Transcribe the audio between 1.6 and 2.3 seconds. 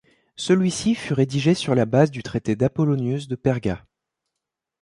la base du